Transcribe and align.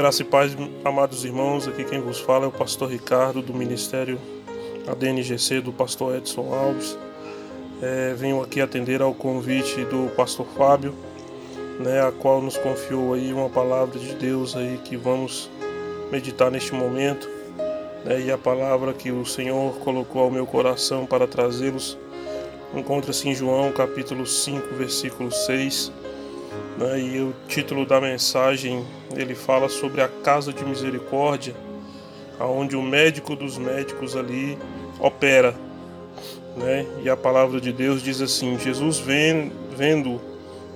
Graça 0.00 0.22
e 0.22 0.24
paz, 0.24 0.56
amados 0.82 1.26
irmãos, 1.26 1.68
aqui 1.68 1.84
quem 1.84 2.00
vos 2.00 2.18
fala 2.18 2.46
é 2.46 2.48
o 2.48 2.50
pastor 2.50 2.88
Ricardo 2.88 3.42
do 3.42 3.52
Ministério 3.52 4.18
ADNGC 4.90 5.60
do 5.60 5.74
pastor 5.74 6.16
Edson 6.16 6.54
Alves. 6.54 6.96
É, 7.82 8.14
venho 8.14 8.40
aqui 8.40 8.62
atender 8.62 9.02
ao 9.02 9.12
convite 9.12 9.84
do 9.84 10.10
pastor 10.16 10.46
Fábio, 10.56 10.94
né, 11.78 12.00
a 12.00 12.10
qual 12.10 12.40
nos 12.40 12.56
confiou 12.56 13.12
aí 13.12 13.30
uma 13.30 13.50
palavra 13.50 13.98
de 13.98 14.14
Deus 14.14 14.56
aí 14.56 14.80
que 14.82 14.96
vamos 14.96 15.50
meditar 16.10 16.50
neste 16.50 16.74
momento. 16.74 17.28
Né, 18.02 18.22
e 18.22 18.32
a 18.32 18.38
palavra 18.38 18.94
que 18.94 19.12
o 19.12 19.26
Senhor 19.26 19.74
colocou 19.80 20.22
ao 20.22 20.30
meu 20.30 20.46
coração 20.46 21.04
para 21.04 21.26
trazê-los 21.26 21.98
encontra-se 22.74 23.28
em 23.28 23.34
João 23.34 23.70
capítulo 23.70 24.24
5, 24.26 24.76
versículo 24.76 25.30
6 25.30 25.92
né? 26.78 27.00
E 27.00 27.20
o 27.20 27.34
título 27.48 27.84
da 27.84 28.00
mensagem 28.00 28.84
ele 29.14 29.34
fala 29.34 29.68
sobre 29.68 30.00
a 30.00 30.08
casa 30.08 30.52
de 30.52 30.64
misericórdia, 30.64 31.54
aonde 32.38 32.76
o 32.76 32.82
médico 32.82 33.36
dos 33.36 33.58
médicos 33.58 34.16
ali 34.16 34.58
opera. 34.98 35.54
Né? 36.56 36.86
E 37.02 37.08
a 37.08 37.16
palavra 37.16 37.60
de 37.60 37.72
Deus 37.72 38.02
diz 38.02 38.20
assim: 38.20 38.58
Jesus 38.58 38.98
vendo 38.98 40.20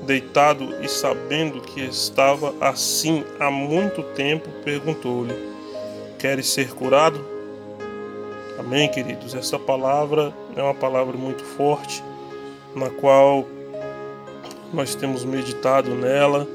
deitado 0.06 0.74
e 0.82 0.88
sabendo 0.88 1.60
que 1.60 1.80
estava 1.80 2.54
assim 2.60 3.24
há 3.40 3.50
muito 3.50 4.02
tempo, 4.02 4.48
perguntou-lhe: 4.64 5.34
Queres 6.18 6.48
ser 6.48 6.70
curado? 6.70 7.24
Amém, 8.58 8.88
queridos. 8.88 9.34
Essa 9.34 9.58
palavra 9.58 10.32
é 10.56 10.62
uma 10.62 10.74
palavra 10.74 11.16
muito 11.16 11.44
forte, 11.44 12.02
na 12.74 12.88
qual 12.88 13.44
nós 14.74 14.94
temos 14.94 15.24
meditado 15.24 15.94
nela. 15.94 16.46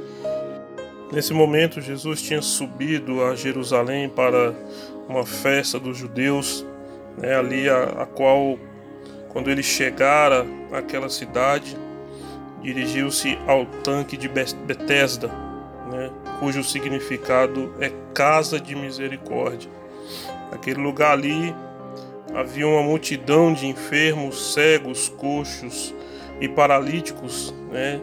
Nesse 1.12 1.34
momento, 1.34 1.82
Jesus 1.82 2.22
tinha 2.22 2.42
subido 2.42 3.24
a 3.24 3.36
Jerusalém 3.36 4.08
para 4.10 4.54
uma 5.08 5.26
festa 5.26 5.80
dos 5.80 5.98
judeus, 5.98 6.66
né, 7.18 7.36
ali 7.36 7.68
a, 7.68 7.84
a 7.84 8.06
qual, 8.06 8.60
quando 9.30 9.50
ele 9.50 9.64
chegara 9.64 10.46
àquela 10.72 11.10
cidade, 11.10 11.76
dirigiu-se 12.62 13.38
ao 13.48 13.66
tanque 13.66 14.16
de 14.18 14.28
Betesda, 14.30 15.30
né, 15.92 16.12
cujo 16.40 16.64
significado 16.64 17.74
é 17.80 17.92
casa 18.14 18.60
de 18.60 18.76
misericórdia. 18.76 19.72
Naquele 20.52 20.82
lugar 20.82 21.14
ali 21.14 21.56
havia 22.36 22.68
uma 22.68 22.84
multidão 22.84 23.52
de 23.54 23.66
enfermos, 23.66 24.54
cegos, 24.54 25.10
coxos, 25.10 25.94
e 26.40 26.48
paralíticos, 26.48 27.54
né? 27.72 28.00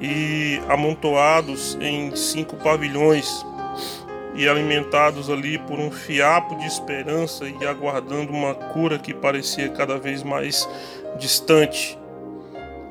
E 0.00 0.60
amontoados 0.68 1.76
em 1.80 2.14
cinco 2.16 2.56
pavilhões 2.56 3.44
e 4.34 4.48
alimentados 4.48 5.28
ali 5.28 5.58
por 5.58 5.78
um 5.78 5.90
fiapo 5.90 6.56
de 6.56 6.66
esperança 6.66 7.44
e 7.46 7.66
aguardando 7.66 8.32
uma 8.32 8.54
cura 8.54 8.98
que 8.98 9.12
parecia 9.12 9.68
cada 9.68 9.98
vez 9.98 10.22
mais 10.22 10.68
distante. 11.18 11.98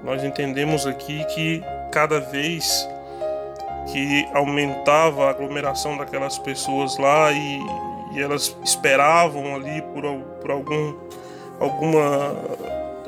Nós 0.03 0.23
entendemos 0.23 0.85
aqui 0.85 1.25
que 1.33 1.63
cada 1.91 2.19
vez 2.19 2.87
que 3.91 4.27
aumentava 4.33 5.25
a 5.25 5.29
aglomeração 5.31 5.97
daquelas 5.97 6.37
pessoas 6.37 6.97
lá 6.97 7.31
e, 7.31 7.59
e 8.13 8.21
elas 8.21 8.55
esperavam 8.63 9.55
ali 9.55 9.81
por, 9.81 10.03
por 10.41 10.51
algum 10.51 10.93
alguma 11.59 12.35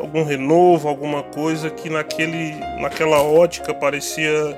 algum 0.02 0.24
renovo, 0.24 0.88
alguma 0.88 1.22
coisa 1.24 1.70
que 1.70 1.90
naquele, 1.90 2.56
naquela 2.80 3.22
ótica 3.22 3.74
parecia 3.74 4.58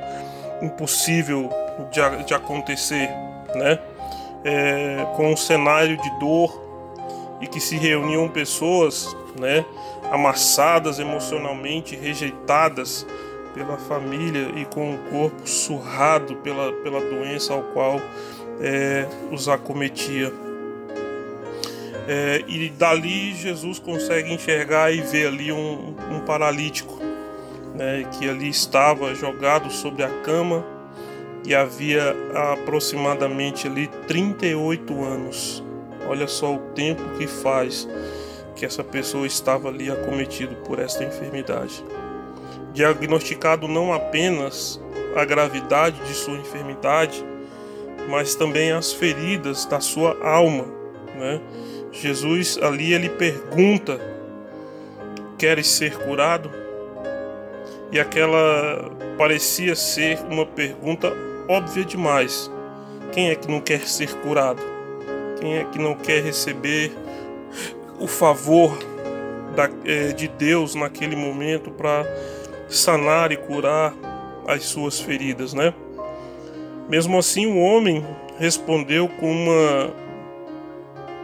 impossível 0.61 1.49
de, 1.91 2.23
de 2.23 2.33
acontecer, 2.33 3.09
né? 3.53 3.79
É, 4.45 5.05
com 5.15 5.31
um 5.31 5.37
cenário 5.37 5.95
de 5.95 6.19
dor 6.19 6.61
e 7.39 7.47
que 7.47 7.59
se 7.59 7.77
reuniam 7.77 8.27
pessoas, 8.27 9.15
né, 9.39 9.65
amassadas 10.11 10.99
emocionalmente, 10.99 11.95
rejeitadas 11.95 13.05
pela 13.53 13.77
família 13.77 14.49
e 14.55 14.65
com 14.65 14.95
o 14.95 14.97
corpo 15.09 15.47
surrado 15.47 16.35
pela, 16.37 16.73
pela 16.73 16.99
doença 16.99 17.53
ao 17.53 17.63
qual 17.63 18.01
é, 18.59 19.07
os 19.31 19.47
acometia. 19.47 20.31
É, 22.07 22.43
e 22.47 22.69
dali 22.69 23.33
Jesus 23.33 23.79
consegue 23.79 24.33
enxergar 24.33 24.91
e 24.91 25.01
ver 25.01 25.27
ali 25.27 25.51
um, 25.51 25.95
um 26.11 26.19
paralítico, 26.25 26.99
né, 27.75 28.05
que 28.11 28.27
ali 28.27 28.49
estava 28.49 29.15
jogado 29.15 29.71
sobre 29.71 30.03
a 30.03 30.09
cama 30.21 30.65
e 31.45 31.55
havia 31.55 32.15
aproximadamente 32.53 33.67
ali 33.67 33.87
38 34.07 35.03
anos. 35.03 35.63
Olha 36.07 36.27
só 36.27 36.53
o 36.53 36.59
tempo 36.73 37.01
que 37.17 37.27
faz 37.27 37.87
que 38.55 38.65
essa 38.65 38.83
pessoa 38.83 39.25
estava 39.25 39.69
ali 39.69 39.89
acometido 39.89 40.55
por 40.57 40.79
esta 40.79 41.03
enfermidade. 41.03 41.83
Diagnosticado 42.73 43.67
não 43.67 43.93
apenas 43.93 44.81
a 45.15 45.25
gravidade 45.25 45.99
de 46.01 46.13
sua 46.13 46.35
enfermidade, 46.35 47.23
mas 48.09 48.35
também 48.35 48.71
as 48.71 48.91
feridas 48.91 49.65
da 49.65 49.79
sua 49.79 50.17
alma, 50.23 50.65
né? 51.15 51.41
Jesus 51.93 52.59
ali 52.61 52.91
ele 52.93 53.09
pergunta: 53.09 53.99
Queres 55.37 55.67
ser 55.67 55.97
curado? 55.99 56.51
E 57.91 57.99
aquela 57.99 58.91
parecia 59.17 59.75
ser 59.75 60.19
uma 60.29 60.45
pergunta 60.45 61.13
óbvia 61.47 61.85
demais. 61.85 62.51
Quem 63.11 63.29
é 63.29 63.35
que 63.35 63.49
não 63.49 63.61
quer 63.61 63.87
ser 63.87 64.11
curado? 64.15 64.61
Quem 65.39 65.57
é 65.57 65.63
que 65.65 65.77
não 65.77 65.93
quer 65.93 66.23
receber 66.23 66.91
o 67.99 68.07
favor 68.07 68.75
é, 69.85 70.13
de 70.13 70.27
Deus 70.27 70.73
naquele 70.73 71.15
momento 71.15 71.69
para 71.69 72.03
sanar 72.67 73.31
e 73.31 73.37
curar 73.37 73.93
as 74.47 74.63
suas 74.63 74.99
feridas, 74.99 75.53
né? 75.53 75.73
Mesmo 76.89 77.17
assim, 77.17 77.45
o 77.45 77.57
homem 77.57 78.05
respondeu 78.39 79.07
com 79.07 79.31
uma 79.31 79.93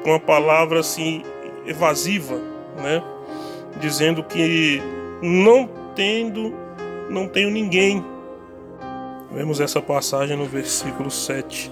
uma 0.05 0.19
palavra 0.19 0.79
assim 0.79 1.23
evasiva, 1.65 2.35
né? 2.77 3.03
Dizendo 3.79 4.23
que 4.23 4.81
não 5.21 5.69
tendo, 5.95 6.53
não 7.09 7.27
tenho 7.27 7.49
ninguém. 7.49 8.03
Vemos 9.31 9.59
essa 9.59 9.81
passagem 9.81 10.35
no 10.35 10.45
versículo 10.45 11.11
7. 11.11 11.71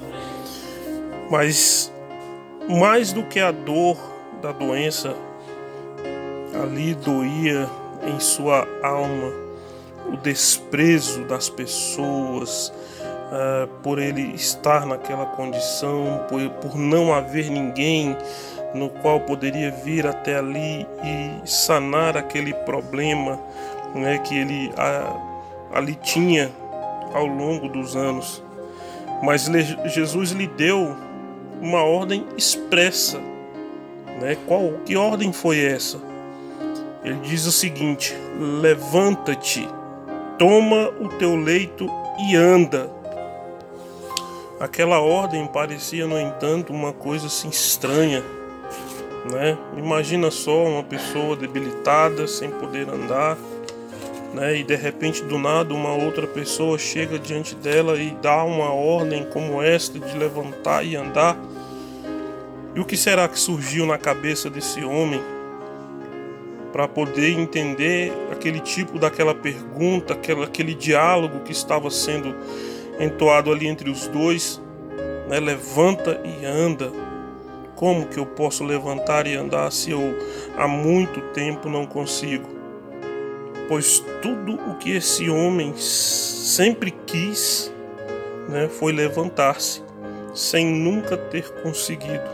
Mas 1.29 1.91
mais 2.69 3.11
do 3.11 3.23
que 3.23 3.39
a 3.39 3.51
dor 3.51 3.97
da 4.41 4.51
doença, 4.51 5.15
ali 6.61 6.94
doía 6.94 7.67
em 8.05 8.19
sua 8.19 8.67
alma 8.83 9.47
o 10.11 10.17
desprezo 10.17 11.25
das 11.25 11.49
pessoas, 11.49 12.71
uh, 13.27 13.67
por 13.81 13.99
ele 13.99 14.33
estar 14.33 14.85
naquela 14.85 15.25
condição, 15.25 16.25
por, 16.29 16.49
por 16.61 16.77
não 16.77 17.13
haver 17.13 17.49
ninguém 17.49 18.15
no 18.73 18.89
qual 18.89 19.19
poderia 19.21 19.71
vir 19.71 20.05
até 20.05 20.38
ali 20.38 20.85
e 21.03 21.47
sanar 21.49 22.17
aquele 22.17 22.53
problema 22.53 23.39
né, 23.95 24.17
que 24.19 24.38
ele 24.38 24.69
uh, 24.69 25.19
ali 25.73 25.95
tinha 25.95 26.51
ao 27.13 27.25
longo 27.25 27.68
dos 27.69 27.95
anos. 27.95 28.44
Mas 29.24 29.50
Jesus 29.85 30.31
lhe 30.31 30.47
deu 30.47 30.95
uma 31.62 31.83
ordem 31.83 32.25
expressa. 32.38 33.19
Né? 34.21 34.38
Qual 34.45 34.73
que 34.85 34.95
ordem 34.95 35.31
foi 35.31 35.63
essa? 35.63 36.00
Ele 37.03 37.19
diz 37.21 37.45
o 37.45 37.51
seguinte: 37.51 38.15
levanta-te, 38.62 39.68
toma 40.38 40.89
o 41.00 41.07
teu 41.18 41.35
leito 41.35 41.89
e 42.19 42.35
anda. 42.35 42.96
Aquela 44.59 45.00
ordem 45.00 45.45
parecia, 45.45 46.07
no 46.07 46.19
entanto, 46.19 46.74
uma 46.74 46.92
coisa 46.92 47.27
assim 47.27 47.48
estranha, 47.48 48.24
né? 49.31 49.56
Imagina 49.77 50.31
só 50.31 50.65
uma 50.65 50.81
pessoa 50.81 51.36
debilitada, 51.36 52.25
sem 52.25 52.50
poder 52.50 52.89
andar, 52.89 53.38
né? 54.33 54.57
E 54.57 54.63
de 54.63 54.75
repente, 54.75 55.24
do 55.24 55.38
nada, 55.38 55.75
uma 55.75 55.94
outra 55.94 56.25
pessoa 56.25 56.80
chega 56.80 57.19
diante 57.19 57.54
dela 57.54 58.00
e 58.00 58.18
dá 58.19 58.44
uma 58.44 58.74
ordem 58.74 59.25
como 59.25 59.62
esta 59.62 60.00
de 60.00 60.18
levantar 60.18 60.83
e 60.83 60.95
andar. 60.95 61.38
E 62.74 62.80
o 62.80 62.86
que 62.86 62.98
será 62.98 63.27
que 63.27 63.39
surgiu 63.39 63.86
na 63.86 64.00
cabeça 64.00 64.50
desse 64.50 64.83
homem 64.83 65.21
para 66.74 66.88
poder 66.88 67.30
entender 67.30 68.12
aquele 68.31 68.59
tipo 68.59 68.98
daquela 68.98 69.36
pergunta, 69.36 70.13
aquele, 70.15 70.44
aquele 70.44 70.74
diálogo 70.74 71.42
que 71.42 71.51
estava 71.51 71.92
sendo 71.92 72.36
entoado 72.99 73.51
ali 73.51 73.67
entre 73.67 73.89
os 73.89 74.07
dois, 74.07 74.61
né? 75.27 75.39
levanta 75.39 76.21
e 76.23 76.45
anda. 76.45 76.91
Como 77.75 78.07
que 78.07 78.17
eu 78.17 78.25
posso 78.25 78.63
levantar 78.63 79.27
e 79.27 79.35
andar 79.35 79.71
se 79.71 79.91
eu 79.91 80.17
há 80.57 80.67
muito 80.67 81.21
tempo 81.33 81.69
não 81.69 81.85
consigo? 81.85 82.49
Pois 83.67 83.99
tudo 84.21 84.55
o 84.71 84.75
que 84.75 84.91
esse 84.95 85.29
homem 85.29 85.73
sempre 85.77 86.91
quis 87.05 87.71
né, 88.49 88.67
foi 88.67 88.94
levantar-se. 88.94 89.85
sem 90.33 90.65
nunca 90.65 91.17
ter 91.17 91.49
conseguido. 91.63 92.29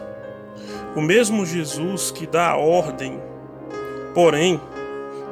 O 0.96 1.02
mesmo 1.02 1.46
Jesus 1.46 2.12
que 2.12 2.28
dá 2.28 2.50
a 2.50 2.58
ordem, 2.58 3.20
porém, 4.14 4.60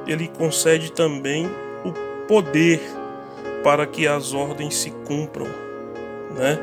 ele 0.08 0.28
concede 0.30 0.92
também 0.92 1.48
o 1.86 1.92
poder 2.28 2.82
para 3.64 3.86
que 3.86 4.08
as 4.08 4.34
ordens 4.34 4.76
se 4.76 4.92
cumpram, 4.92 5.48
né? 6.36 6.58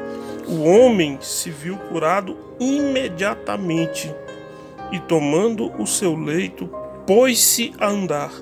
O 0.46 0.64
homem 0.64 1.18
se 1.20 1.50
viu 1.50 1.76
curado 1.76 2.36
imediatamente 2.58 4.14
e 4.90 4.98
tomando 5.00 5.70
o 5.80 5.86
seu 5.86 6.16
leito, 6.16 6.68
pôs-se 7.06 7.72
a 7.78 7.88
andar. 7.88 8.32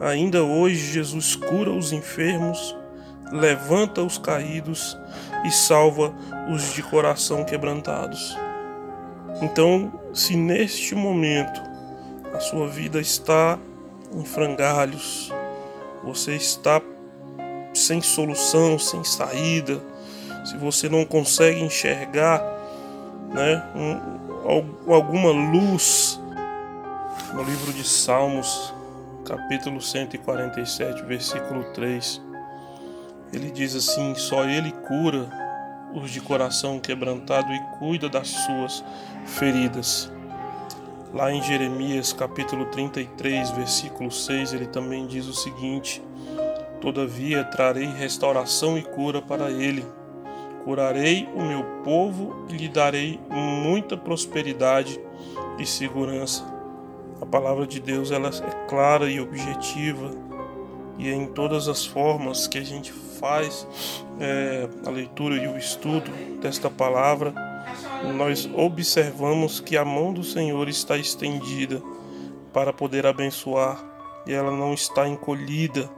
Ainda 0.00 0.42
hoje 0.42 0.92
Jesus 0.92 1.36
cura 1.36 1.70
os 1.70 1.92
enfermos, 1.92 2.76
levanta 3.30 4.02
os 4.02 4.18
caídos 4.18 4.96
e 5.44 5.50
salva 5.50 6.14
os 6.50 6.74
de 6.74 6.82
coração 6.82 7.44
quebrantados. 7.44 8.36
Então, 9.42 9.92
se 10.12 10.36
neste 10.36 10.94
momento 10.94 11.60
a 12.32 12.40
sua 12.40 12.66
vida 12.66 13.00
está 13.00 13.58
em 14.12 14.24
frangalhos, 14.24 15.32
você 16.02 16.34
está 16.34 16.80
sem 17.74 18.00
solução, 18.00 18.78
sem 18.78 19.02
saída, 19.04 19.80
se 20.44 20.56
você 20.56 20.88
não 20.88 21.04
consegue 21.04 21.60
enxergar 21.60 22.40
né, 23.32 23.62
um, 23.74 24.92
alguma 24.92 25.30
luz 25.30 26.20
no 27.32 27.42
livro 27.42 27.72
de 27.72 27.82
Salmos, 27.82 28.72
capítulo 29.24 29.80
147, 29.80 31.02
versículo 31.02 31.64
3, 31.72 32.20
ele 33.32 33.50
diz 33.50 33.74
assim: 33.74 34.14
Só 34.14 34.44
Ele 34.44 34.70
cura 34.70 35.28
os 35.94 36.10
de 36.10 36.20
coração 36.20 36.78
quebrantado 36.78 37.52
e 37.52 37.60
cuida 37.78 38.08
das 38.08 38.28
suas 38.28 38.84
feridas. 39.24 40.12
Lá 41.12 41.32
em 41.32 41.42
Jeremias 41.42 42.12
capítulo 42.12 42.66
33, 42.66 43.50
versículo 43.52 44.10
6, 44.10 44.52
ele 44.52 44.66
também 44.66 45.06
diz 45.06 45.26
o 45.26 45.34
seguinte: 45.34 46.02
Todavia 46.84 47.42
trarei 47.44 47.86
restauração 47.86 48.76
e 48.76 48.82
cura 48.82 49.22
para 49.22 49.50
ele. 49.50 49.86
Curarei 50.64 51.26
o 51.34 51.42
meu 51.42 51.64
povo 51.82 52.44
e 52.50 52.58
lhe 52.58 52.68
darei 52.68 53.18
muita 53.30 53.96
prosperidade 53.96 55.00
e 55.58 55.64
segurança. 55.64 56.44
A 57.22 57.24
palavra 57.24 57.66
de 57.66 57.80
Deus 57.80 58.10
ela 58.10 58.28
é 58.28 58.68
clara 58.68 59.10
e 59.10 59.18
objetiva 59.18 60.10
e 60.98 61.08
é 61.08 61.14
em 61.14 61.26
todas 61.26 61.68
as 61.68 61.86
formas 61.86 62.46
que 62.46 62.58
a 62.58 62.64
gente 62.64 62.92
faz 62.92 63.66
é, 64.20 64.68
a 64.84 64.90
leitura 64.90 65.36
e 65.36 65.48
o 65.48 65.56
estudo 65.56 66.10
desta 66.38 66.68
palavra, 66.68 67.32
nós 68.14 68.46
observamos 68.54 69.58
que 69.58 69.78
a 69.78 69.84
mão 69.86 70.12
do 70.12 70.22
Senhor 70.22 70.68
está 70.68 70.98
estendida 70.98 71.82
para 72.52 72.74
poder 72.74 73.06
abençoar 73.06 73.82
e 74.26 74.32
ela 74.34 74.50
não 74.50 74.74
está 74.74 75.08
encolhida, 75.08 75.88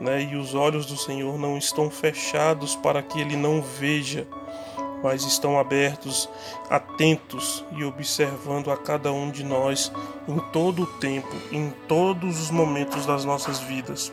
né? 0.00 0.22
E 0.22 0.36
os 0.36 0.54
olhos 0.54 0.86
do 0.86 0.96
Senhor 0.96 1.38
não 1.38 1.56
estão 1.56 1.90
fechados 1.90 2.76
para 2.76 3.02
que 3.02 3.20
ele 3.20 3.36
não 3.36 3.62
veja, 3.62 4.26
mas 5.02 5.24
estão 5.24 5.58
abertos, 5.58 6.28
atentos 6.70 7.64
e 7.72 7.84
observando 7.84 8.70
a 8.70 8.76
cada 8.76 9.12
um 9.12 9.30
de 9.30 9.44
nós 9.44 9.92
em 10.26 10.38
todo 10.50 10.84
o 10.84 10.86
tempo, 10.86 11.34
em 11.52 11.70
todos 11.86 12.40
os 12.40 12.50
momentos 12.50 13.04
das 13.04 13.24
nossas 13.24 13.60
vidas. 13.60 14.12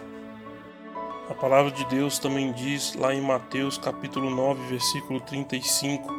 A 1.30 1.34
palavra 1.34 1.72
de 1.72 1.86
Deus 1.86 2.20
também 2.20 2.52
diz 2.52 2.94
lá 2.96 3.16
em 3.16 3.22
Mateus 3.22 3.78
capítulo 3.78 4.30
9, 4.30 4.68
versículo 4.68 5.22
35, 5.22 6.14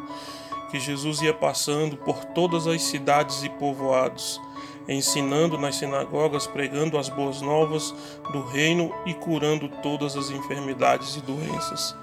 que 0.70 0.80
Jesus 0.80 1.20
ia 1.20 1.34
passando 1.34 1.98
por 1.98 2.24
todas 2.24 2.66
as 2.66 2.80
cidades 2.80 3.42
e 3.42 3.50
povoados, 3.50 4.40
ensinando 4.88 5.58
nas 5.58 5.76
sinagogas, 5.76 6.46
pregando 6.46 6.98
as 6.98 7.08
boas 7.08 7.40
novas 7.40 7.94
do 8.32 8.42
reino 8.42 8.92
e 9.06 9.14
curando 9.14 9.68
todas 9.82 10.16
as 10.16 10.30
enfermidades 10.30 11.16
e 11.16 11.20
doenças. 11.20 11.94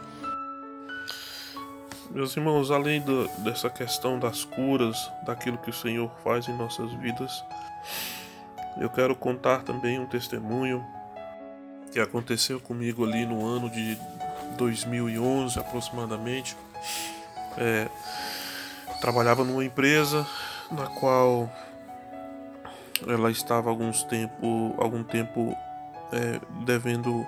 Meus 2.11 2.35
irmãos, 2.35 2.71
além 2.71 3.01
do, 3.01 3.27
dessa 3.43 3.69
questão 3.69 4.17
das 4.17 4.43
curas, 4.43 5.11
daquilo 5.23 5.59
que 5.59 5.69
o 5.69 5.73
Senhor 5.73 6.09
faz 6.23 6.47
em 6.47 6.53
nossas 6.53 6.91
vidas, 6.93 7.43
eu 8.79 8.89
quero 8.89 9.15
contar 9.15 9.61
também 9.61 9.99
um 9.99 10.07
testemunho 10.07 10.83
que 11.91 11.99
aconteceu 11.99 12.59
comigo 12.59 13.05
ali 13.05 13.25
no 13.25 13.45
ano 13.45 13.69
de 13.69 13.97
2011 14.57 15.59
aproximadamente. 15.59 16.57
É, 17.57 17.87
trabalhava 19.01 19.43
numa 19.43 19.63
empresa 19.63 20.25
na 20.71 20.87
qual 20.87 21.51
ela 23.07 23.31
estava 23.31 23.69
alguns 23.69 24.03
tempo, 24.03 24.75
algum 24.77 25.03
tempo 25.03 25.55
é, 26.11 26.39
devendo 26.65 27.25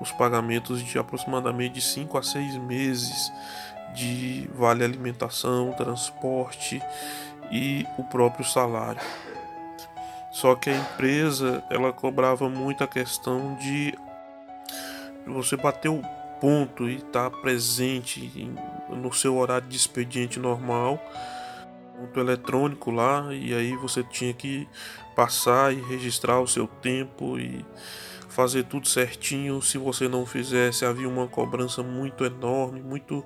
os 0.00 0.10
pagamentos 0.12 0.82
de 0.82 0.98
aproximadamente 0.98 1.80
5 1.80 2.18
a 2.18 2.22
6 2.22 2.56
meses 2.58 3.32
de 3.94 4.48
vale 4.54 4.84
alimentação, 4.84 5.72
transporte 5.72 6.82
e 7.50 7.86
o 7.98 8.04
próprio 8.04 8.44
salário. 8.44 9.00
Só 10.30 10.54
que 10.54 10.70
a 10.70 10.76
empresa 10.76 11.62
ela 11.70 11.92
cobrava 11.92 12.48
muito 12.48 12.82
a 12.82 12.88
questão 12.88 13.54
de 13.56 13.94
você 15.26 15.56
bater 15.56 15.90
o 15.90 16.02
ponto 16.40 16.88
e 16.88 16.96
estar 16.96 17.30
tá 17.30 17.36
presente 17.38 18.50
no 18.88 19.12
seu 19.12 19.36
horário 19.36 19.68
de 19.68 19.76
expediente 19.76 20.40
normal, 20.40 20.98
ponto 22.02 22.20
eletrônico 22.20 22.90
lá, 22.90 23.32
e 23.32 23.54
aí 23.54 23.76
você 23.76 24.02
tinha 24.02 24.32
que 24.32 24.68
passar 25.14 25.72
e 25.72 25.80
registrar 25.82 26.40
o 26.40 26.46
seu 26.46 26.66
tempo 26.66 27.38
e 27.38 27.64
fazer 28.28 28.64
tudo 28.64 28.88
certinho. 28.88 29.60
Se 29.62 29.78
você 29.78 30.08
não 30.08 30.26
fizesse, 30.26 30.84
havia 30.84 31.08
uma 31.08 31.28
cobrança 31.28 31.82
muito 31.82 32.24
enorme, 32.24 32.80
muito 32.80 33.24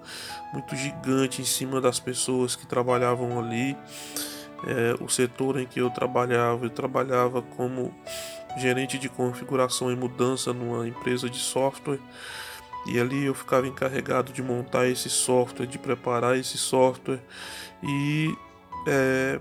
muito 0.53 0.77
gigante 0.77 1.41
em 1.41 1.45
cima 1.45 1.81
das 1.81 1.99
pessoas 1.99 2.57
que 2.57 2.67
trabalhavam 2.67 3.39
ali 3.39 3.77
é, 4.67 5.03
o 5.03 5.09
setor 5.09 5.59
em 5.61 5.67
que 5.67 5.81
eu 5.81 5.91
trabalhava, 5.91 6.65
eu 6.65 6.71
trabalhava 6.71 7.43
como 7.43 7.95
gerente 8.57 8.99
de 8.99 9.09
configuração 9.09 9.93
e 9.93 9.97
mudança 9.97 10.53
numa 10.53 10.87
empresa 10.89 11.29
de 11.29 11.39
software. 11.39 12.01
E 12.87 13.01
ali 13.01 13.25
eu 13.25 13.35
ficava 13.35 13.67
encarregado 13.67 14.33
de 14.33 14.43
montar 14.43 14.87
esse 14.87 15.11
software, 15.11 15.67
de 15.67 15.79
preparar 15.79 16.39
esse 16.39 16.57
software 16.57 17.21
e 17.83 18.33
é, 18.87 19.41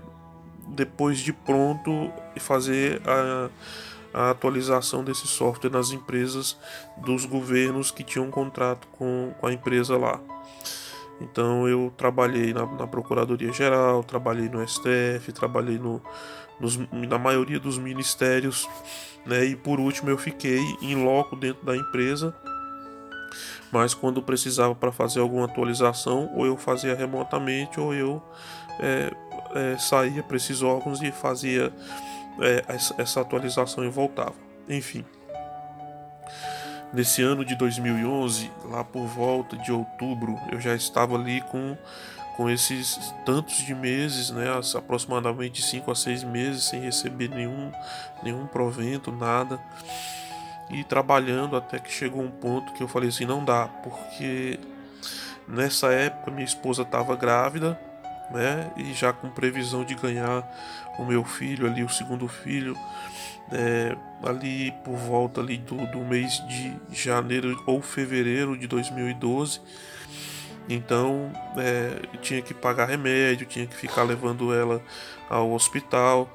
depois 0.68 1.18
de 1.18 1.32
pronto 1.32 2.10
fazer 2.38 3.00
a, 3.06 3.50
a, 4.12 4.30
atualização 4.30 5.04
desse 5.04 5.26
software 5.26 5.70
nas 5.70 5.90
empresas 5.90 6.56
dos 6.98 7.24
governos 7.24 7.90
que 7.90 8.02
tinham 8.02 8.26
um 8.26 8.30
contrato 8.30 8.88
com, 8.92 9.32
com 9.38 9.46
a 9.46 9.52
empresa 9.52 9.96
lá. 9.96 10.20
Então 11.20 11.66
eu 11.66 11.92
trabalhei 11.96 12.52
na, 12.52 12.66
na 12.66 12.86
Procuradoria 12.86 13.52
Geral, 13.52 14.02
trabalhei 14.02 14.48
no 14.48 14.66
STF, 14.66 15.32
trabalhei 15.32 15.78
no, 15.78 16.02
nos, 16.60 16.76
na 16.92 17.18
maioria 17.18 17.58
dos 17.58 17.78
ministérios, 17.78 18.68
né? 19.24 19.44
E 19.44 19.56
por 19.56 19.80
último 19.80 20.10
eu 20.10 20.18
fiquei 20.18 20.60
em 20.82 20.94
loco 21.02 21.34
dentro 21.36 21.64
da 21.64 21.76
empresa. 21.76 22.34
Mas 23.72 23.94
quando 23.94 24.22
precisava 24.22 24.74
para 24.74 24.92
fazer 24.92 25.20
alguma 25.20 25.46
atualização, 25.46 26.30
ou 26.34 26.46
eu 26.46 26.56
fazia 26.56 26.94
remotamente, 26.94 27.80
ou 27.80 27.92
eu 27.92 28.22
é, 28.78 29.10
é, 29.56 29.78
saía 29.78 30.22
para 30.22 30.36
esses 30.36 30.62
órgãos 30.62 31.02
e 31.02 31.10
fazia 31.10 31.72
é, 32.40 32.64
essa, 32.98 33.20
atualização 33.20 33.84
e 33.84 33.88
voltava. 33.88 34.34
Enfim. 34.68 35.04
Nesse 36.92 37.22
ano 37.22 37.44
de 37.44 37.54
2011, 37.56 38.50
lá 38.64 38.84
por 38.84 39.06
volta 39.06 39.56
de 39.56 39.72
outubro, 39.72 40.38
eu 40.50 40.60
já 40.60 40.74
estava 40.74 41.16
ali 41.16 41.40
com, 41.42 41.76
com 42.36 42.48
esses 42.48 43.12
tantos 43.24 43.56
de 43.56 43.74
meses, 43.74 44.30
né, 44.30 44.46
aproximadamente 44.76 45.62
5 45.62 45.90
a 45.90 45.94
6 45.94 46.24
meses, 46.24 46.64
sem 46.64 46.80
receber 46.80 47.28
nenhum, 47.28 47.72
nenhum 48.22 48.46
provento, 48.46 49.10
nada. 49.10 49.60
E 50.70 50.84
trabalhando 50.84 51.56
até 51.56 51.78
que 51.78 51.92
chegou 51.92 52.22
um 52.22 52.30
ponto 52.30 52.72
que 52.72 52.82
eu 52.82 52.88
falei 52.88 53.08
assim: 53.08 53.24
não 53.24 53.44
dá, 53.44 53.68
porque 53.68 54.58
nessa 55.46 55.92
época 55.92 56.30
minha 56.30 56.44
esposa 56.44 56.82
estava 56.82 57.14
grávida, 57.14 57.78
né, 58.30 58.70
e 58.76 58.92
já 58.92 59.12
com 59.12 59.30
previsão 59.30 59.84
de 59.84 59.94
ganhar 59.94 60.44
o 60.98 61.04
meu 61.04 61.24
filho 61.24 61.66
ali, 61.66 61.82
o 61.84 61.88
segundo 61.88 62.26
filho 62.26 62.76
é, 63.52 63.96
ali 64.22 64.72
por 64.84 64.96
volta 64.96 65.40
ali 65.40 65.58
do, 65.58 65.76
do 65.86 66.00
mês 66.00 66.42
de 66.48 66.76
janeiro 66.90 67.62
ou 67.66 67.80
fevereiro 67.80 68.56
de 68.56 68.66
2012. 68.66 69.60
Então 70.68 71.30
é, 71.56 72.18
tinha 72.20 72.42
que 72.42 72.52
pagar 72.52 72.86
remédio, 72.88 73.46
tinha 73.46 73.66
que 73.66 73.76
ficar 73.76 74.02
levando 74.02 74.52
ela 74.52 74.82
ao 75.28 75.52
hospital 75.52 76.28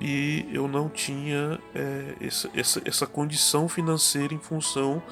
e 0.00 0.48
eu 0.52 0.66
não 0.66 0.88
tinha 0.88 1.58
é, 1.74 2.14
essa, 2.20 2.50
essa, 2.54 2.82
essa 2.84 3.06
condição 3.06 3.68
financeira 3.68 4.34
em 4.34 4.40
função 4.40 5.02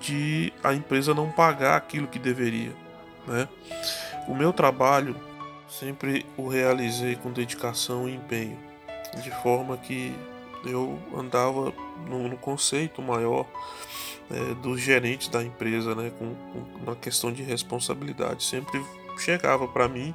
de 0.00 0.52
a 0.64 0.74
empresa 0.74 1.14
não 1.14 1.30
pagar 1.30 1.76
aquilo 1.76 2.08
que 2.08 2.18
deveria. 2.18 2.72
Né? 3.26 3.48
O 4.26 4.34
meu 4.34 4.52
trabalho 4.52 5.14
sempre 5.78 6.26
o 6.36 6.48
realizei 6.48 7.16
com 7.16 7.32
dedicação 7.32 8.08
e 8.08 8.14
empenho, 8.14 8.58
de 9.22 9.30
forma 9.42 9.76
que 9.76 10.14
eu 10.64 10.98
andava 11.16 11.72
no, 12.06 12.28
no 12.28 12.36
conceito 12.36 13.00
maior 13.00 13.46
é, 14.30 14.54
dos 14.56 14.80
gerentes 14.80 15.28
da 15.28 15.42
empresa, 15.42 15.94
né, 15.94 16.12
com, 16.18 16.34
com, 16.34 16.90
na 16.90 16.94
questão 16.94 17.32
de 17.32 17.42
responsabilidade. 17.42 18.44
Sempre 18.44 18.84
chegava 19.18 19.66
para 19.66 19.88
mim 19.88 20.14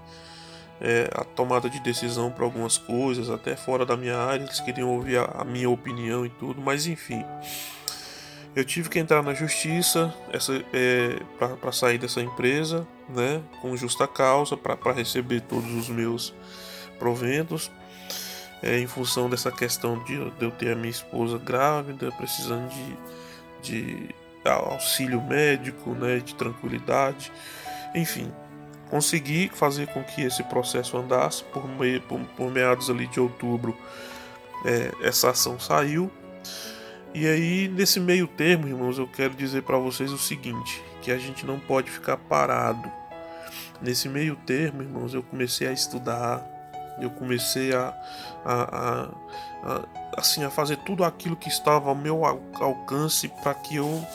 é, 0.79 1.09
a 1.13 1.23
tomada 1.23 1.69
de 1.69 1.79
decisão 1.79 2.31
para 2.31 2.45
algumas 2.45 2.77
coisas, 2.77 3.29
até 3.29 3.55
fora 3.55 3.85
da 3.85 3.97
minha 3.97 4.17
área, 4.17 4.43
eles 4.43 4.59
queriam 4.59 4.89
ouvir 4.89 5.17
a, 5.17 5.41
a 5.41 5.43
minha 5.43 5.69
opinião 5.69 6.25
e 6.25 6.29
tudo, 6.29 6.61
mas 6.61 6.85
enfim. 6.87 7.25
Eu 8.57 8.65
tive 8.65 8.89
que 8.89 8.97
entrar 8.97 9.21
na 9.21 9.35
justiça 9.35 10.11
é, 10.73 11.19
para 11.61 11.71
sair 11.71 11.99
dessa 11.99 12.21
empresa, 12.21 12.87
né, 13.07 13.39
com 13.61 13.77
justa 13.77 14.07
causa, 14.07 14.57
para 14.57 14.93
receber 14.93 15.41
todos 15.41 15.71
os 15.75 15.87
meus 15.89 16.33
proventos. 16.97 17.71
É, 18.63 18.79
em 18.79 18.87
função 18.87 19.29
dessa 19.29 19.51
questão 19.51 20.03
de, 20.03 20.31
de, 20.31 20.43
eu 20.43 20.49
ter 20.49 20.71
a 20.71 20.75
minha 20.75 20.89
esposa 20.89 21.37
grávida, 21.37 22.11
precisando 22.13 22.67
de, 22.67 22.97
de 23.61 24.09
auxílio 24.43 25.21
médico, 25.21 25.91
né, 25.91 26.17
de 26.17 26.33
tranquilidade, 26.33 27.31
enfim, 27.93 28.33
consegui 28.89 29.51
fazer 29.53 29.85
com 29.89 30.03
que 30.03 30.23
esse 30.23 30.41
processo 30.41 30.97
andasse 30.97 31.43
por, 31.43 31.61
por, 32.07 32.19
por 32.35 32.51
meados 32.51 32.89
ali 32.89 33.05
de 33.05 33.19
outubro. 33.19 33.77
É, 34.65 35.07
essa 35.07 35.29
ação 35.29 35.59
saiu 35.59 36.11
e 37.19 37.27
aí, 37.27 37.67
nesse 37.67 37.99
meio 37.99 38.27
termo, 38.27 38.67
irmãos, 38.67 38.99
eu 38.99 39.07
quero 39.07 39.33
dizer 39.33 39.63
para 39.63 39.77
vocês 39.77 40.11
o 40.11 40.17
seguinte: 40.19 40.83
que 41.01 41.11
a 41.11 41.17
gente 41.17 41.45
não 41.45 41.59
pode 41.59 41.89
ficar 41.89 42.15
parado. 42.15 42.91
Nesse 43.81 44.07
meio 44.07 44.35
termo, 44.35 44.83
irmãos, 44.83 45.13
eu 45.13 45.23
comecei 45.23 45.67
a 45.67 45.71
estudar, 45.71 46.45
eu 46.99 47.09
comecei 47.09 47.73
a, 47.73 47.93
a, 48.45 48.53
a, 48.63 49.09
a 49.63 49.85
assim, 50.17 50.43
a 50.43 50.49
fazer 50.49 50.77
tudo 50.77 51.03
aquilo 51.03 51.35
que 51.35 51.49
estava 51.49 51.89
ao 51.89 51.95
meu 51.95 52.23
alcance 52.25 53.27
para 53.27 53.53
que 53.53 53.77
eu 53.77 54.05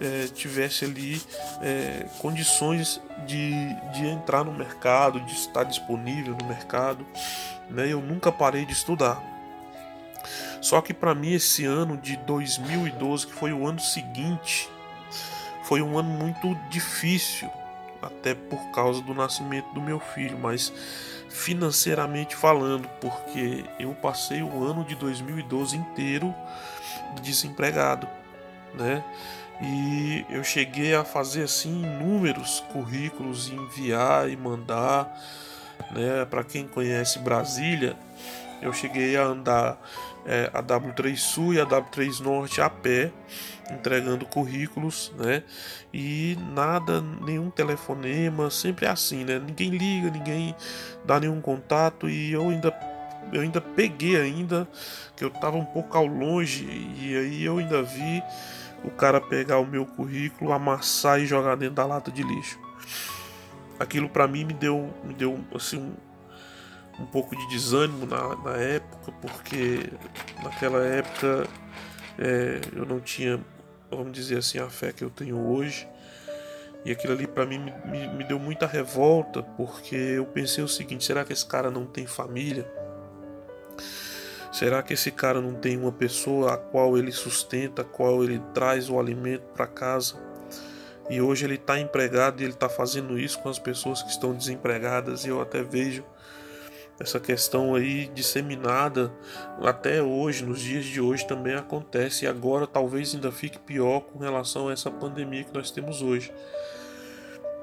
é, 0.00 0.26
tivesse 0.26 0.84
ali 0.84 1.20
é, 1.62 2.06
condições 2.18 3.00
de, 3.26 3.52
de 3.92 4.06
entrar 4.06 4.44
no 4.44 4.52
mercado, 4.52 5.20
de 5.20 5.32
estar 5.32 5.64
disponível 5.64 6.36
no 6.40 6.46
mercado. 6.46 7.04
Né? 7.70 7.92
Eu 7.92 8.00
nunca 8.00 8.32
parei 8.32 8.64
de 8.64 8.72
estudar. 8.72 9.37
Só 10.60 10.80
que 10.80 10.92
para 10.92 11.14
mim 11.14 11.32
esse 11.32 11.64
ano 11.64 11.96
de 11.96 12.16
2012, 12.18 13.26
que 13.26 13.32
foi 13.32 13.52
o 13.52 13.66
ano 13.66 13.80
seguinte, 13.80 14.68
foi 15.64 15.82
um 15.82 15.98
ano 15.98 16.08
muito 16.08 16.54
difícil, 16.70 17.50
até 18.00 18.34
por 18.34 18.70
causa 18.70 19.02
do 19.02 19.14
nascimento 19.14 19.72
do 19.74 19.80
meu 19.80 20.00
filho, 20.00 20.38
mas 20.38 20.72
financeiramente 21.28 22.34
falando, 22.34 22.88
porque 23.00 23.64
eu 23.78 23.94
passei 23.94 24.42
o 24.42 24.64
ano 24.64 24.84
de 24.84 24.94
2012 24.94 25.76
inteiro 25.76 26.34
desempregado, 27.22 28.08
né? 28.74 29.04
E 29.60 30.24
eu 30.30 30.44
cheguei 30.44 30.94
a 30.94 31.04
fazer 31.04 31.42
assim 31.42 31.82
inúmeros 31.82 32.60
currículos, 32.72 33.50
enviar 33.50 34.30
e 34.30 34.36
mandar, 34.36 35.12
né? 35.90 36.24
Para 36.24 36.44
quem 36.44 36.66
conhece 36.66 37.18
Brasília, 37.18 37.96
eu 38.60 38.72
cheguei 38.72 39.16
a 39.16 39.24
andar 39.24 39.80
é, 40.26 40.50
a 40.52 40.62
W3 40.62 41.16
Sul 41.16 41.54
e 41.54 41.60
a 41.60 41.66
W3 41.66 42.20
Norte 42.20 42.60
a 42.60 42.68
pé, 42.68 43.10
entregando 43.70 44.26
currículos, 44.26 45.12
né? 45.16 45.42
E 45.92 46.36
nada, 46.54 47.00
nenhum 47.00 47.50
telefonema, 47.50 48.50
sempre 48.50 48.86
assim, 48.86 49.24
né? 49.24 49.38
Ninguém 49.38 49.70
liga, 49.70 50.10
ninguém 50.10 50.54
dá 51.04 51.20
nenhum 51.20 51.40
contato 51.40 52.08
e 52.08 52.32
eu 52.32 52.48
ainda 52.48 52.74
eu 53.30 53.42
ainda 53.42 53.60
peguei 53.60 54.16
ainda 54.16 54.66
que 55.14 55.22
eu 55.22 55.28
estava 55.28 55.56
um 55.56 55.64
pouco 55.64 55.96
ao 55.96 56.06
longe 56.06 56.64
e 56.98 57.14
aí 57.14 57.44
eu 57.44 57.58
ainda 57.58 57.82
vi 57.82 58.22
o 58.82 58.90
cara 58.90 59.20
pegar 59.20 59.58
o 59.58 59.66
meu 59.66 59.84
currículo, 59.84 60.52
amassar 60.52 61.20
e 61.20 61.26
jogar 61.26 61.56
dentro 61.56 61.74
da 61.74 61.84
lata 61.84 62.10
de 62.10 62.22
lixo. 62.22 62.58
Aquilo 63.78 64.08
para 64.08 64.26
mim 64.26 64.44
me 64.44 64.54
deu 64.54 64.92
me 65.04 65.14
deu 65.14 65.38
assim 65.54 65.92
um 66.98 67.06
pouco 67.06 67.36
de 67.36 67.48
desânimo 67.48 68.06
na, 68.06 68.36
na 68.36 68.56
época, 68.56 69.12
porque 69.20 69.90
naquela 70.42 70.84
época 70.84 71.46
é, 72.18 72.60
eu 72.74 72.84
não 72.84 73.00
tinha, 73.00 73.40
vamos 73.90 74.12
dizer 74.12 74.38
assim, 74.38 74.58
a 74.58 74.68
fé 74.68 74.92
que 74.92 75.04
eu 75.04 75.10
tenho 75.10 75.38
hoje. 75.38 75.88
E 76.84 76.92
aquilo 76.92 77.12
ali 77.12 77.26
para 77.26 77.44
mim 77.44 77.58
me, 77.58 78.08
me, 78.08 78.24
deu 78.24 78.38
muita 78.38 78.66
revolta, 78.66 79.42
porque 79.42 79.96
eu 79.96 80.24
pensei 80.26 80.62
o 80.62 80.68
seguinte: 80.68 81.04
será 81.04 81.24
que 81.24 81.32
esse 81.32 81.44
cara 81.44 81.70
não 81.70 81.84
tem 81.84 82.06
família? 82.06 82.70
Será 84.52 84.82
que 84.82 84.94
esse 84.94 85.10
cara 85.10 85.40
não 85.40 85.54
tem 85.54 85.76
uma 85.76 85.92
pessoa 85.92 86.54
a 86.54 86.56
qual 86.56 86.96
ele 86.96 87.12
sustenta, 87.12 87.82
a 87.82 87.84
qual 87.84 88.24
ele 88.24 88.40
traz 88.54 88.88
o 88.88 88.98
alimento 88.98 89.42
para 89.54 89.66
casa? 89.66 90.16
E 91.10 91.20
hoje 91.20 91.44
ele 91.44 91.54
está 91.54 91.78
empregado 91.78 92.40
e 92.40 92.44
ele 92.44 92.52
está 92.52 92.68
fazendo 92.68 93.18
isso 93.18 93.38
com 93.40 93.48
as 93.48 93.58
pessoas 93.58 94.02
que 94.02 94.10
estão 94.10 94.34
desempregadas. 94.34 95.24
E 95.24 95.28
eu 95.28 95.40
até 95.40 95.62
vejo 95.62 96.04
essa 97.00 97.20
questão 97.20 97.74
aí 97.74 98.10
disseminada 98.12 99.12
até 99.62 100.02
hoje, 100.02 100.44
nos 100.44 100.60
dias 100.60 100.84
de 100.84 101.00
hoje 101.00 101.26
também 101.26 101.54
acontece 101.54 102.24
e 102.24 102.28
agora 102.28 102.66
talvez 102.66 103.14
ainda 103.14 103.30
fique 103.30 103.58
pior 103.58 104.00
com 104.00 104.18
relação 104.18 104.68
a 104.68 104.72
essa 104.72 104.90
pandemia 104.90 105.44
que 105.44 105.54
nós 105.54 105.70
temos 105.70 106.02
hoje. 106.02 106.32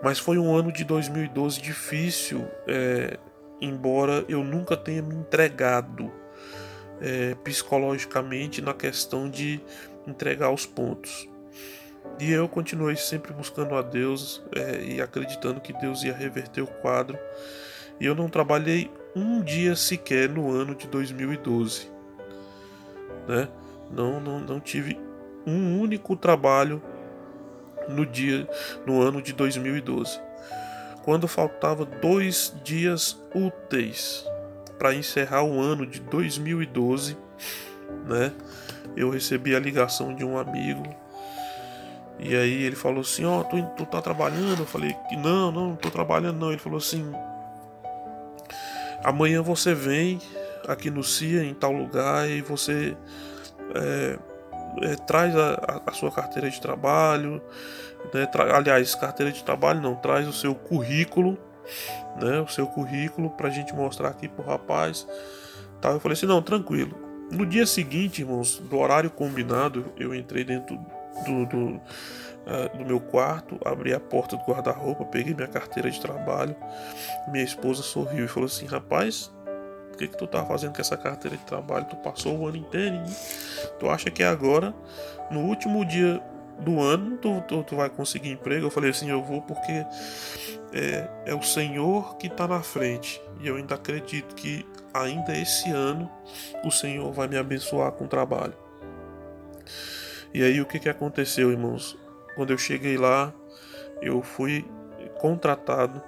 Mas 0.02 0.20
foi 0.20 0.38
um 0.38 0.56
ano 0.56 0.72
de 0.72 0.84
2012 0.84 1.62
difícil, 1.62 2.48
é, 2.68 3.18
embora 3.60 4.24
eu 4.30 4.44
nunca 4.44 4.78
tenha 4.78 5.02
me 5.02 5.16
entregado 5.16 6.12
é, 7.02 7.36
psicologicamente 7.36 8.62
na 8.62 8.74
questão 8.74 9.30
de 9.30 9.60
entregar 10.08 10.52
os 10.52 10.66
pontos. 10.66 11.28
E 12.20 12.32
eu 12.32 12.48
continuei 12.48 12.96
sempre 12.96 13.34
buscando 13.34 13.76
a 13.76 13.82
Deus 13.82 14.42
é, 14.56 14.82
e 14.82 15.02
acreditando 15.02 15.60
que 15.60 15.74
Deus 15.74 16.04
ia 16.04 16.14
reverter 16.14 16.62
o 16.62 16.68
quadro. 16.68 17.18
E 18.00 18.06
eu 18.06 18.16
não 18.16 18.30
trabalhei 18.30 18.90
um 19.16 19.42
dia 19.42 19.76
sequer 19.76 20.30
no 20.30 20.52
ano 20.52 20.76
de 20.76 20.88
2012. 20.88 21.90
Né? 23.28 23.48
Não, 23.90 24.20
não, 24.20 24.40
não 24.40 24.60
tive 24.60 25.00
um 25.46 25.80
único 25.80 26.16
trabalho 26.16 26.82
no 27.88 28.06
dia 28.06 28.48
no 28.86 29.02
ano 29.02 29.22
de 29.22 29.34
2012. 29.34 30.20
Quando 31.04 31.28
faltava 31.28 31.86
dois 31.86 32.54
dias 32.64 33.20
úteis 33.34 34.26
para 34.78 34.94
encerrar 34.94 35.44
o 35.44 35.60
ano 35.62 35.86
de 35.86 36.02
2012, 36.02 37.16
né? 38.06 38.32
Eu 38.96 39.10
recebi 39.10 39.56
a 39.56 39.60
ligação 39.60 40.16
de 40.16 40.26
um 40.26 40.38
amigo 40.38 40.84
e 42.20 42.36
aí 42.36 42.64
ele 42.64 42.76
falou 42.76 43.02
assim: 43.02 43.26
Ó, 43.26 43.42
oh, 43.42 43.44
tu, 43.44 43.62
tu 43.78 43.86
tá 43.86 44.02
trabalhando? 44.02 44.62
Eu 44.62 44.66
falei 44.66 44.96
que 45.10 45.16
não, 45.16 45.52
não, 45.52 45.70
não 45.70 45.76
tô 45.76 45.90
trabalhando 45.90 46.40
não. 46.40 46.50
Ele 46.50 46.58
falou 46.58 46.78
assim: 46.78 47.12
Amanhã 49.06 49.40
você 49.44 49.72
vem 49.76 50.20
aqui 50.68 50.90
no 50.90 51.04
CIA, 51.04 51.44
em 51.44 51.54
tal 51.54 51.72
lugar, 51.72 52.28
e 52.28 52.42
você 52.42 52.98
é, 53.76 54.18
é, 54.82 54.96
traz 54.96 55.36
a, 55.36 55.84
a, 55.86 55.92
sua 55.92 56.12
carteira 56.12 56.50
de 56.50 56.60
trabalho. 56.60 57.40
Né? 58.12 58.26
Tra 58.26 58.58
aliás, 58.58 58.96
carteira 58.96 59.32
de 59.32 59.44
trabalho 59.44 59.80
não, 59.80 59.94
traz 59.94 60.28
o 60.28 60.34
seu 60.34 60.56
currículo, 60.56 61.38
né? 62.20 62.42
O 62.42 62.48
seu 62.48 62.66
currículo 62.66 63.30
para 63.30 63.48
a 63.48 63.52
gente 63.52 63.76
mostrar 63.76 64.10
aqui 64.10 64.28
pro 64.28 64.44
rapaz. 64.44 65.08
Tá? 65.80 65.90
Eu 65.92 66.00
falei 66.00 66.14
assim, 66.14 66.26
não, 66.26 66.42
tranquilo. 66.42 66.98
No 67.32 67.46
dia 67.46 67.68
seguinte, 67.68 68.24
irmãos, 68.24 68.58
do 68.58 68.76
horário 68.76 69.12
combinado, 69.12 69.86
eu 69.98 70.16
entrei 70.16 70.44
dentro 70.44 70.80
do, 71.28 71.46
do 71.46 71.82
uh, 72.46 72.78
do 72.78 72.86
meu 72.86 73.00
quarto, 73.00 73.60
abri 73.66 73.94
a 73.94 74.00
porta 74.00 74.38
do 74.38 74.44
guarda-roupa, 74.44 75.06
peguei 75.06 75.34
minha 75.34 75.48
carteira 75.48 75.90
de 75.90 76.00
trabalho. 76.00 76.56
Minha 77.28 77.44
esposa 77.44 77.82
sorriu 77.82 78.26
e 78.26 78.28
falou 78.28 78.48
assim: 78.48 78.66
Rapaz, 78.66 79.32
o 79.94 79.98
que, 79.98 80.08
que 80.08 80.18
tu 80.18 80.28
tá 80.28 80.46
fazendo 80.46 80.74
com 80.74 80.82
essa 80.82 80.98
carteira 80.98 81.38
de 81.38 81.44
trabalho? 81.46 81.86
Tu 81.86 81.96
passou 81.98 82.38
o 82.38 82.48
ano 82.48 82.58
inteiro 82.58 82.96
e 82.96 83.80
tu 83.80 83.90
acha 83.90 84.12
que 84.12 84.24
agora, 84.24 84.74
no 85.32 85.42
último 85.42 85.86
dia 85.86 86.22
do 86.60 86.82
ano, 86.82 87.18
tu, 87.18 87.42
tu, 87.48 87.64
tu, 87.64 87.76
vai 87.76 87.90
conseguir 87.90 88.32
emprego? 88.32 88.68
Eu 88.68 88.72
falei 88.72 88.92
assim: 88.92 89.10
Eu 89.10 89.24
vou 89.24 89.42
porque 89.42 89.86
é, 90.74 91.08
é 91.26 91.34
o 91.34 91.42
Senhor 91.42 92.18
que 92.18 92.30
tá 92.30 92.48
na 92.48 92.62
frente. 92.62 93.22
E 93.40 93.48
eu 93.48 93.56
ainda 93.56 93.76
acredito 93.76 94.36
que 94.36 94.66
ainda 94.94 95.38
esse 95.38 95.70
ano 95.70 96.10
o 96.64 96.72
Senhor 96.72 97.12
vai 97.12 97.28
me 97.28 97.38
abençoar 97.38 97.92
com 97.92 98.08
trabalho. 98.08 98.54
E 100.34 100.44
aí 100.44 100.60
o 100.60 100.66
que, 100.66 100.80
que 100.80 100.90
aconteceu, 100.90 101.52
irmãos? 101.52 101.98
Quando 102.36 102.52
eu 102.52 102.58
cheguei 102.58 102.98
lá, 102.98 103.34
eu 104.02 104.22
fui 104.22 104.66
contratado 105.20 106.02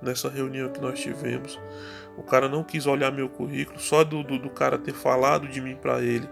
nessa 0.00 0.28
reunião 0.28 0.70
que 0.70 0.80
nós 0.80 1.00
tivemos. 1.00 1.58
O 2.16 2.22
cara 2.22 2.48
não 2.48 2.62
quis 2.62 2.86
olhar 2.86 3.10
meu 3.10 3.28
currículo, 3.28 3.78
só 3.78 4.04
do, 4.04 4.22
do, 4.22 4.38
do 4.38 4.50
cara 4.50 4.78
ter 4.78 4.92
falado 4.92 5.48
de 5.48 5.60
mim 5.60 5.76
para 5.76 6.00
ele 6.00 6.28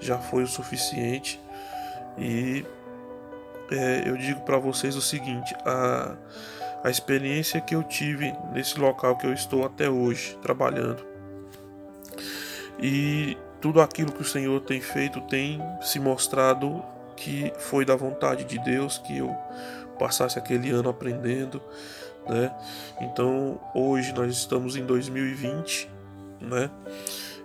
já 0.00 0.18
foi 0.18 0.42
o 0.42 0.46
suficiente. 0.46 1.40
E 2.16 2.64
é, 3.70 4.04
eu 4.06 4.16
digo 4.16 4.40
para 4.40 4.58
vocês 4.58 4.96
o 4.96 5.02
seguinte: 5.02 5.54
a, 5.64 6.16
a 6.84 6.90
experiência 6.90 7.60
que 7.60 7.74
eu 7.74 7.82
tive 7.82 8.34
nesse 8.52 8.78
local 8.78 9.16
que 9.16 9.26
eu 9.26 9.32
estou 9.32 9.64
até 9.64 9.88
hoje 9.88 10.36
trabalhando. 10.42 11.06
E 12.80 13.36
tudo 13.60 13.80
aquilo 13.80 14.12
que 14.12 14.22
o 14.22 14.24
Senhor 14.24 14.60
tem 14.60 14.80
feito 14.80 15.20
tem 15.22 15.60
se 15.80 15.98
mostrado 15.98 16.82
que 17.18 17.52
foi 17.58 17.84
da 17.84 17.96
vontade 17.96 18.44
de 18.44 18.58
Deus 18.58 18.98
que 18.98 19.18
eu 19.18 19.34
passasse 19.98 20.38
aquele 20.38 20.70
ano 20.70 20.88
aprendendo, 20.88 21.60
né? 22.28 22.54
Então 23.00 23.60
hoje 23.74 24.12
nós 24.12 24.32
estamos 24.32 24.76
em 24.76 24.84
2020, 24.84 25.90
né? 26.40 26.70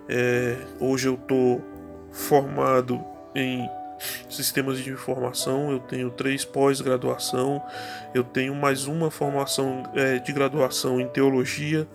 É, 0.08 0.56
hoje 0.78 1.08
eu 1.08 1.16
tô 1.16 1.60
formado 2.12 3.04
em 3.34 3.68
sistemas 4.28 4.78
de 4.78 4.90
informação, 4.90 5.70
eu 5.70 5.80
tenho 5.80 6.10
três 6.10 6.44
pós-graduação, 6.44 7.62
eu 8.14 8.22
tenho 8.22 8.54
mais 8.54 8.86
uma 8.86 9.10
formação 9.10 9.82
é, 9.94 10.18
de 10.18 10.32
graduação 10.32 11.00
em 11.00 11.08
teologia, 11.08 11.88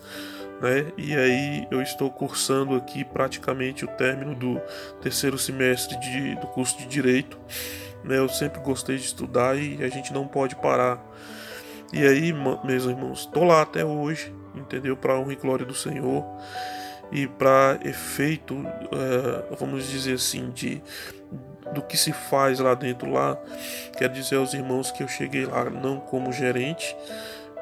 né? 0.62 0.92
E 0.98 1.16
aí 1.16 1.68
eu 1.72 1.82
estou 1.82 2.10
cursando 2.10 2.75
aqui 2.75 3.04
praticamente 3.04 3.86
o 3.86 3.88
término 3.88 4.36
do 4.36 4.60
terceiro 5.01 5.38
semestre 5.38 5.98
de, 6.00 6.36
do 6.36 6.48
curso 6.48 6.78
de 6.78 6.86
direito. 6.86 7.38
Né? 8.04 8.18
Eu 8.18 8.30
sempre 8.30 8.62
gostei 8.62 8.98
de 8.98 9.04
estudar 9.04 9.58
e 9.58 9.84
a 9.84 9.89
gente 9.89 10.13
não 10.13 10.28
pode 10.28 10.56
parar. 10.56 11.04
E 11.92 12.06
aí, 12.06 12.32
meus 12.63 12.86
irmãos, 12.86 13.22
estou 13.22 13.44
lá 13.44 13.63
até 13.63 13.84
hoje, 13.84 14.34
entendeu? 14.54 14.96
Para 14.96 15.18
honra 15.18 15.34
e 15.34 15.36
glória 15.36 15.66
do 15.66 15.74
Senhor 15.74 16.24
e 17.12 17.25
para 17.25 17.80
efeito, 17.84 18.56
é, 18.92 19.56
vamos 19.56 19.88
dizer 19.89 20.13
assim, 20.13 20.51
de 20.51 20.82
do 21.74 21.84
que 21.84 21.96
se 21.96 22.12
faz 22.12 22.60
lá 22.60 22.74
dentro 22.74 23.12
lá. 23.12 23.38
Quero 23.98 24.13
dizer 24.13 24.38
aos 24.38 24.54
irmãos 24.54 24.92
que 24.92 25.04
eu 25.04 25.08
cheguei 25.08 25.46
lá 25.46 25.70
não 25.70 26.00
como 26.00 26.32
gerente, 26.32 26.96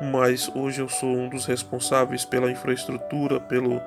mas 0.02 0.50
hoje 0.54 0.82
eu 0.82 0.90
sou 0.90 1.10
um 1.10 1.30
dos 1.30 1.46
responsáveis 1.46 2.26
pela 2.26 2.52
infraestrutura, 2.52 3.40
pelo, 3.40 3.82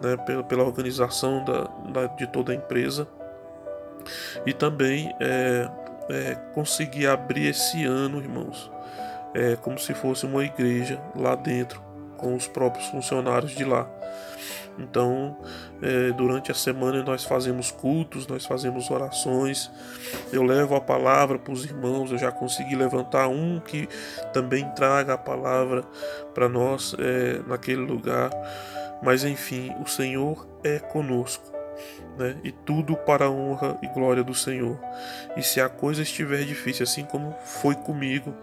né, 0.00 0.16
pela, 0.26 0.42
pela 0.42 0.64
organização 0.64 1.44
da, 1.44 1.64
da, 1.90 2.06
de 2.14 2.26
toda 2.26 2.52
a 2.52 2.54
empresa. 2.54 3.06
E 4.44 4.52
também 4.52 5.14
é, 5.20 5.68
é, 6.08 6.34
consegui 6.54 7.06
abrir 7.06 7.48
esse 7.48 7.84
ano, 7.84 8.18
irmãos, 8.18 8.70
é, 9.34 9.56
como 9.56 9.78
se 9.78 9.94
fosse 9.94 10.26
uma 10.26 10.44
igreja 10.44 11.00
lá 11.14 11.34
dentro, 11.34 11.82
com 12.16 12.34
os 12.34 12.46
próprios 12.46 12.86
funcionários 12.86 13.52
de 13.52 13.64
lá. 13.64 13.88
Então, 14.78 15.36
é, 15.82 16.12
durante 16.12 16.50
a 16.50 16.54
semana 16.54 17.02
nós 17.02 17.24
fazemos 17.24 17.70
cultos, 17.70 18.26
nós 18.26 18.46
fazemos 18.46 18.90
orações. 18.90 19.70
Eu 20.32 20.42
levo 20.42 20.74
a 20.74 20.80
palavra 20.80 21.38
para 21.38 21.52
os 21.52 21.64
irmãos. 21.64 22.10
Eu 22.10 22.18
já 22.18 22.32
consegui 22.32 22.74
levantar 22.74 23.28
um 23.28 23.60
que 23.60 23.88
também 24.32 24.68
traga 24.70 25.14
a 25.14 25.18
palavra 25.18 25.82
para 26.34 26.48
nós 26.48 26.94
é, 26.98 27.40
naquele 27.46 27.82
lugar. 27.82 28.30
Mas 29.02 29.24
enfim, 29.24 29.74
o 29.84 29.86
Senhor 29.86 30.46
é 30.64 30.78
conosco 30.78 31.51
né? 32.16 32.36
e 32.42 32.52
tudo 32.52 32.96
para 32.96 33.26
a 33.26 33.30
honra 33.30 33.78
e 33.82 33.86
glória 33.88 34.22
do 34.22 34.34
Senhor. 34.34 34.78
E 35.36 35.42
se 35.42 35.60
a 35.60 35.68
coisa 35.68 36.02
estiver 36.02 36.44
difícil, 36.44 36.84
assim 36.84 37.04
como 37.04 37.34
foi 37.44 37.74
comigo, 37.74 38.34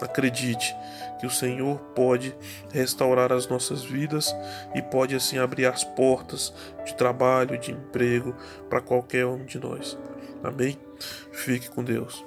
acredite 0.00 0.74
que 1.18 1.26
o 1.26 1.30
Senhor 1.30 1.78
pode 1.94 2.36
restaurar 2.72 3.32
as 3.32 3.48
nossas 3.48 3.84
vidas 3.84 4.34
e 4.74 4.82
pode 4.82 5.14
assim 5.14 5.38
abrir 5.38 5.66
as 5.66 5.84
portas 5.84 6.52
de 6.84 6.94
trabalho, 6.94 7.58
de 7.58 7.72
emprego 7.72 8.34
para 8.68 8.80
qualquer 8.80 9.26
um 9.26 9.44
de 9.44 9.58
nós. 9.58 9.98
Amém? 10.42 10.78
Fique 11.32 11.70
com 11.70 11.82
Deus. 11.82 12.24